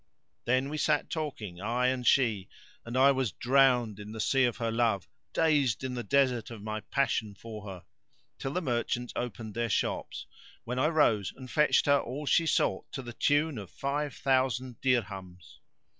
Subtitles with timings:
[0.45, 2.49] Then we sat talking, I and she
[2.83, 6.63] (and I was drowned in the sea of her love, dazed in the desert[FN#556] of
[6.63, 7.85] my passion for her),
[8.39, 10.25] till the merchants opened their shops;
[10.63, 14.81] when I rose and fetched her all she sought to the tune of five thousand
[14.81, 15.59] dirhams.